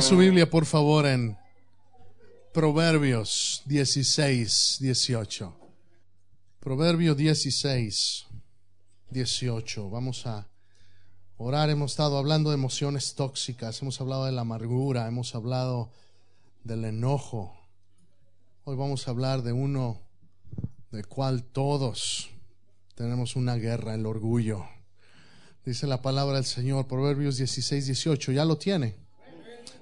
[0.00, 1.36] Su Biblia, por favor, en
[2.54, 5.54] Proverbios 16, 18.
[6.58, 8.26] Proverbio 16,
[9.10, 9.90] 18.
[9.90, 10.48] Vamos a
[11.36, 11.68] orar.
[11.68, 15.92] Hemos estado hablando de emociones tóxicas, hemos hablado de la amargura, hemos hablado
[16.64, 17.54] del enojo.
[18.64, 20.00] Hoy vamos a hablar de uno
[20.92, 22.30] de cual todos
[22.94, 24.64] tenemos una guerra, el orgullo.
[25.64, 28.32] Dice la palabra del Señor, Proverbios 16, 18.
[28.32, 29.09] Ya lo tiene.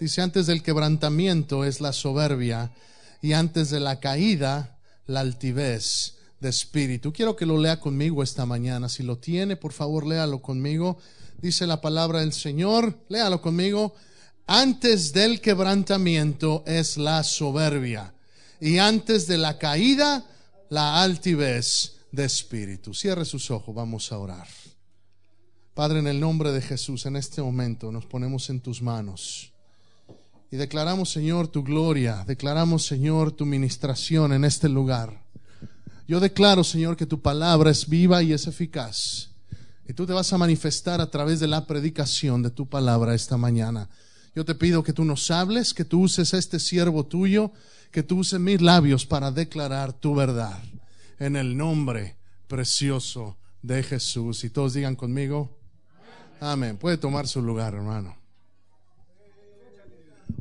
[0.00, 2.72] Dice, antes del quebrantamiento es la soberbia
[3.20, 7.12] y antes de la caída la altivez de espíritu.
[7.12, 8.88] Quiero que lo lea conmigo esta mañana.
[8.88, 10.96] Si lo tiene, por favor, léalo conmigo.
[11.42, 13.94] Dice la palabra del Señor, léalo conmigo.
[14.46, 18.14] Antes del quebrantamiento es la soberbia
[18.58, 20.24] y antes de la caída
[20.70, 22.94] la altivez de espíritu.
[22.94, 24.48] Cierre sus ojos, vamos a orar.
[25.74, 29.52] Padre, en el nombre de Jesús, en este momento nos ponemos en tus manos.
[30.50, 35.22] Y declaramos, Señor, tu gloria, declaramos, Señor, tu ministración en este lugar.
[36.08, 39.30] Yo declaro, Señor, que tu palabra es viva y es eficaz.
[39.88, 43.36] Y tú te vas a manifestar a través de la predicación de tu palabra esta
[43.36, 43.88] mañana.
[44.34, 47.52] Yo te pido que tú nos hables, que tú uses este siervo tuyo,
[47.92, 50.60] que tú uses mis labios para declarar tu verdad.
[51.20, 52.16] En el nombre
[52.48, 54.42] precioso de Jesús.
[54.42, 55.56] Y todos digan conmigo,
[56.40, 56.76] amén.
[56.76, 58.19] Puede tomar su lugar, hermano.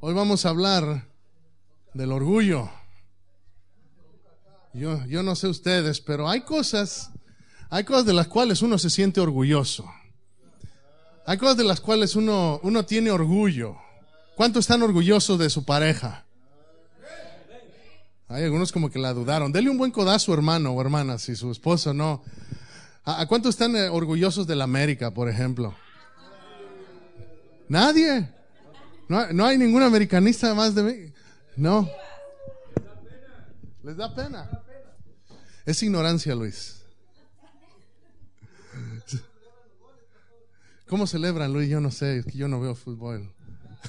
[0.00, 1.06] Hoy vamos a hablar
[1.94, 2.70] del orgullo.
[4.72, 7.10] Yo, yo no sé ustedes, pero hay cosas,
[7.70, 9.90] hay cosas de las cuales uno se siente orgulloso.
[11.26, 13.76] Hay cosas de las cuales uno, uno tiene orgullo.
[14.36, 16.24] ¿Cuántos están orgullosos de su pareja?
[18.28, 19.52] Hay algunos como que la dudaron.
[19.52, 22.22] Dele un buen codazo, hermano o hermana, si su esposo no.
[23.04, 25.74] ¿A, cuántos están eh, orgullosos de la América, por ejemplo?
[27.68, 28.37] Nadie.
[29.08, 31.12] No, hay ningún americanista más de mí.
[31.56, 31.88] No.
[33.82, 34.48] Les da pena.
[35.64, 36.82] Es ignorancia, Luis.
[40.86, 41.68] ¿Cómo celebran, Luis?
[41.68, 43.34] Yo no sé, es que yo no veo fútbol.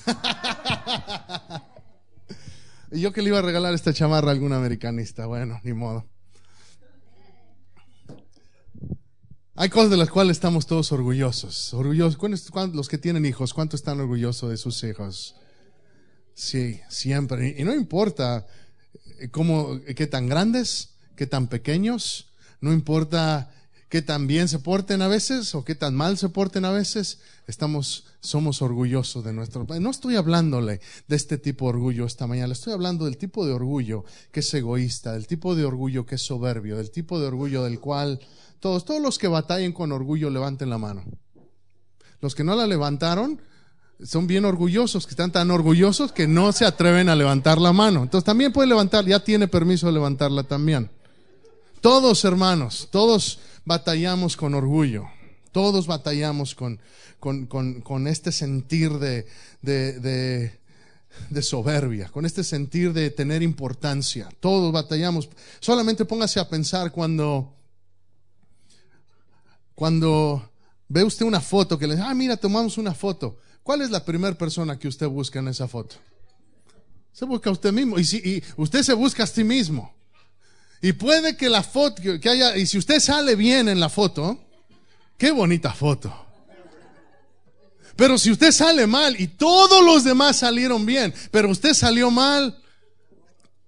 [2.92, 5.26] y yo que le iba a regalar esta chamarra a algún americanista.
[5.26, 6.06] Bueno, ni modo.
[9.62, 11.74] Hay cosas de las cuales estamos todos orgullosos.
[11.74, 12.16] Orgullosos.
[12.16, 15.36] ¿Cuántos, los que tienen hijos, ¿cuántos están orgullosos de sus hijos?
[16.34, 17.58] Sí, siempre.
[17.58, 18.48] Y no importa
[19.20, 22.30] eh, cómo, qué tan grandes, qué tan pequeños,
[22.62, 23.52] no importa
[23.90, 27.20] qué tan bien se porten a veces o qué tan mal se porten a veces,
[27.46, 32.54] estamos, somos orgullosos de nuestro No estoy hablándole de este tipo de orgullo esta mañana,
[32.54, 36.22] estoy hablando del tipo de orgullo que es egoísta, del tipo de orgullo que es
[36.22, 38.22] soberbio, del tipo de orgullo del cual
[38.60, 41.04] todos, todos los que batallen con orgullo, levanten la mano.
[42.22, 43.42] Los que no la levantaron
[44.04, 48.04] son bien orgullosos, que están tan orgullosos que no se atreven a levantar la mano.
[48.04, 50.90] Entonces también puede levantar, ya tiene permiso de levantarla también.
[51.82, 55.06] Todos, hermanos, todos batallamos con orgullo.
[55.52, 56.80] Todos batallamos con,
[57.20, 59.26] con, con, este sentir de,
[59.62, 60.60] de,
[61.30, 64.30] de soberbia, con este sentir de tener importancia.
[64.40, 65.30] Todos batallamos.
[65.60, 67.59] Solamente póngase a pensar cuando
[69.80, 70.52] cuando
[70.90, 73.38] ve usted una foto que le dice, ah, mira, tomamos una foto.
[73.64, 75.96] ¿Cuál es la primera persona que usted busca en esa foto?
[77.14, 77.98] Se busca a usted mismo.
[77.98, 79.96] Y, si, usted se busca a sí mismo.
[80.82, 84.38] Y puede que la foto que haya, y si usted sale bien en la foto,
[85.18, 86.14] qué bonita foto.
[87.96, 92.62] Pero si usted sale mal y todos los demás salieron bien, pero usted salió mal,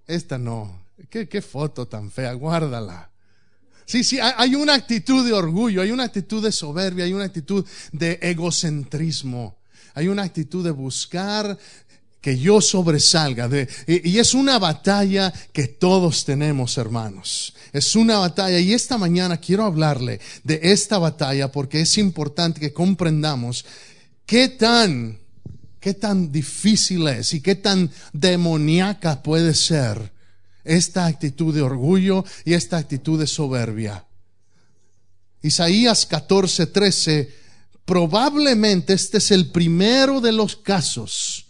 [0.07, 0.83] esta no.
[1.09, 2.33] ¿Qué, qué foto tan fea?
[2.33, 3.10] Guárdala.
[3.91, 7.65] Sí, sí, hay una actitud de orgullo, hay una actitud de soberbia, hay una actitud
[7.91, 9.57] de egocentrismo,
[9.93, 11.57] hay una actitud de buscar
[12.21, 13.49] que yo sobresalga.
[13.49, 17.53] De, y, es una batalla que todos tenemos, hermanos.
[17.73, 22.71] Es una batalla y esta mañana quiero hablarle de esta batalla porque es importante que
[22.71, 23.65] comprendamos
[24.25, 25.19] qué tan,
[25.81, 30.13] qué tan difícil es y qué tan demoníaca puede ser
[30.63, 34.05] esta actitud de orgullo y esta actitud de soberbia.
[35.41, 37.35] Isaías 14, 13,
[37.85, 41.47] probablemente este es el primero de los casos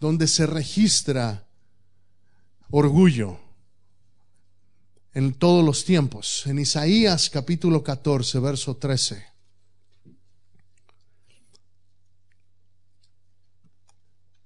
[0.00, 1.46] donde se registra
[2.70, 3.38] orgullo
[5.14, 6.46] en todos los tiempos.
[6.46, 9.24] En Isaías capítulo 14, verso 13.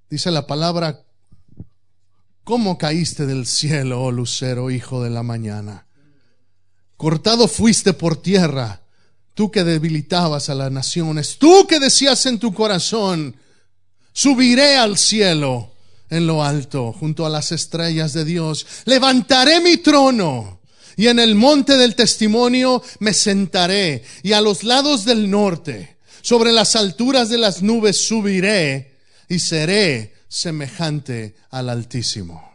[0.09, 1.05] Dice la palabra
[2.51, 5.87] ¿Cómo caíste del cielo, oh lucero, hijo de la mañana?
[6.97, 8.83] Cortado fuiste por tierra,
[9.35, 13.37] tú que debilitabas a las naciones, tú que decías en tu corazón,
[14.13, 15.77] Subiré al cielo
[16.11, 18.67] en lo alto, junto a las estrellas de Dios.
[18.85, 20.61] Levantaré mi trono
[20.97, 26.51] y en el monte del testimonio me sentaré y a los lados del norte, sobre
[26.51, 28.99] las alturas de las nubes subiré
[29.29, 32.55] y seré semejante al Altísimo.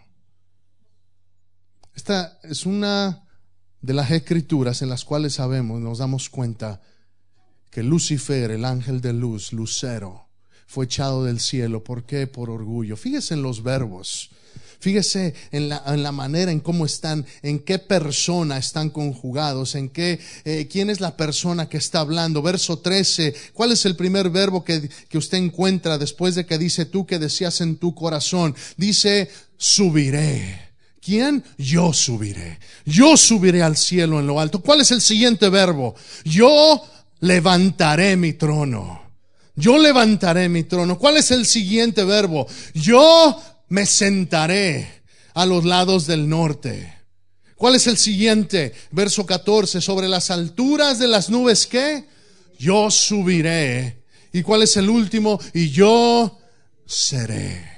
[1.93, 3.27] Esta es una
[3.81, 6.81] de las escrituras en las cuales sabemos, nos damos cuenta
[7.69, 10.24] que Lucifer, el ángel de luz, Lucero,
[10.65, 11.83] fue echado del cielo.
[11.83, 12.27] ¿Por qué?
[12.27, 12.97] Por orgullo.
[12.97, 14.29] Fíjese en los verbos.
[14.79, 19.89] Fíjese en la, en la, manera en cómo están, en qué persona están conjugados, en
[19.89, 22.41] qué, eh, quién es la persona que está hablando.
[22.41, 26.85] Verso 13, ¿cuál es el primer verbo que, que usted encuentra después de que dice
[26.85, 28.55] tú que decías en tu corazón?
[28.77, 30.65] Dice, subiré.
[31.01, 31.43] ¿Quién?
[31.57, 32.59] Yo subiré.
[32.85, 34.61] Yo subiré al cielo en lo alto.
[34.61, 35.95] ¿Cuál es el siguiente verbo?
[36.23, 36.81] Yo
[37.21, 39.04] levantaré mi trono.
[39.55, 40.97] Yo levantaré mi trono.
[40.97, 42.47] ¿Cuál es el siguiente verbo?
[42.73, 45.03] Yo me sentaré
[45.33, 46.93] a los lados del norte.
[47.55, 48.73] ¿Cuál es el siguiente?
[48.91, 49.79] Verso 14.
[49.79, 52.05] Sobre las alturas de las nubes, ¿qué?
[52.59, 54.03] Yo subiré.
[54.33, 55.39] ¿Y cuál es el último?
[55.53, 56.37] Y yo
[56.85, 57.75] seré.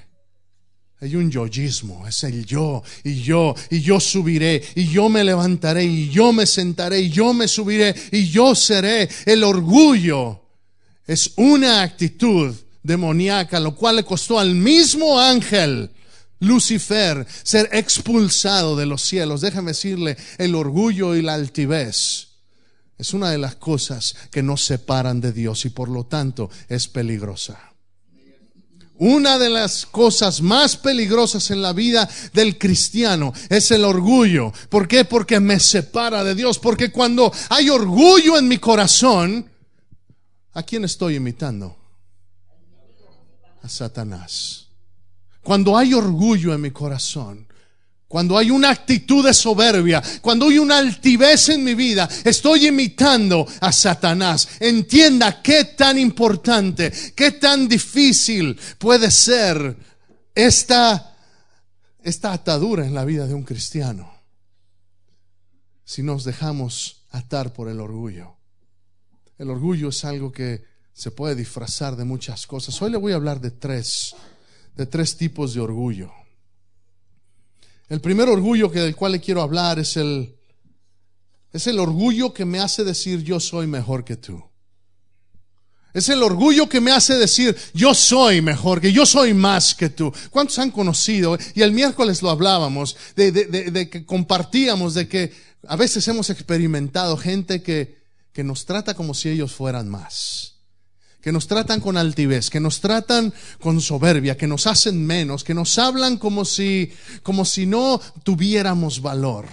[1.00, 5.84] Hay un yoísmo, es el yo, y yo, y yo subiré, y yo me levantaré,
[5.84, 9.08] y yo me sentaré, y yo me subiré, y yo seré.
[9.28, 10.47] El orgullo
[11.08, 15.90] es una actitud demoníaca, lo cual le costó al mismo ángel
[16.40, 19.42] Lucifer ser expulsado de los cielos.
[19.42, 22.28] Déjame decirle, el orgullo y la altivez
[22.98, 26.88] es una de las cosas que nos separan de Dios y por lo tanto es
[26.88, 27.60] peligrosa.
[29.00, 34.52] Una de las cosas más peligrosas en la vida del cristiano es el orgullo.
[34.70, 35.06] ¿Por qué?
[35.06, 36.58] Porque me separa de Dios.
[36.58, 39.52] Porque cuando hay orgullo en mi corazón,
[40.58, 41.78] ¿a quién estoy imitando?
[43.62, 44.66] A Satanás.
[45.44, 47.48] Cuando hay orgullo en mi corazón,
[48.08, 53.46] cuando hay una actitud de soberbia, cuando hay una altivez en mi vida, estoy imitando
[53.62, 54.48] a Satanás.
[54.60, 59.78] Entienda qué tan importante, qué tan difícil puede ser
[60.34, 61.18] esta,
[62.02, 64.12] esta atadura en la vida de un cristiano
[65.86, 68.37] si nos dejamos atar por el orgullo.
[69.38, 70.64] El orgullo es algo que
[70.94, 72.82] se puede disfrazar de muchas cosas.
[72.82, 74.16] Hoy le voy a hablar de tres,
[74.76, 76.12] de tres tipos de orgullo.
[77.88, 80.36] El primer orgullo que, del cual le quiero hablar es el,
[81.54, 84.44] es el orgullo que me hace decir yo soy mejor que tú.
[85.94, 89.90] Es el orgullo que me hace decir yo soy mejor, que yo soy más que
[89.90, 90.12] tú.
[90.32, 91.38] ¿Cuántos han conocido?
[91.54, 95.32] Y el miércoles lo hablábamos, de, de, de, de que compartíamos, de que
[95.68, 97.97] a veces hemos experimentado gente que,
[98.38, 100.54] que nos trata como si ellos fueran más
[101.24, 105.56] que nos tratan con altivez, que nos tratan con soberbia, que nos hacen menos, que
[105.56, 106.92] nos hablan como si,
[107.24, 109.48] como si no tuviéramos valor.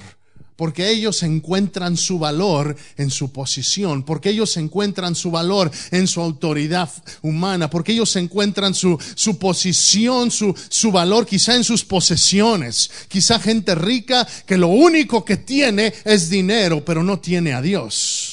[0.54, 6.20] Porque ellos encuentran su valor en su posición, porque ellos encuentran su valor en su
[6.20, 6.90] autoridad
[7.22, 12.90] humana, porque ellos encuentran su, su posición, su, su valor quizá en sus posesiones.
[13.08, 18.23] Quizá gente rica que lo único que tiene es dinero, pero no tiene a Dios.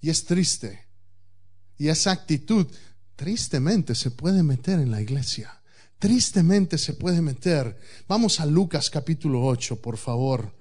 [0.00, 0.90] Y es triste
[1.80, 2.66] y esa actitud
[3.16, 5.62] tristemente se puede meter en la iglesia.
[5.98, 7.74] Tristemente se puede meter.
[8.06, 10.52] Vamos a Lucas capítulo 8, por favor.